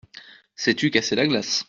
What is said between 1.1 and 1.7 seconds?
la glace?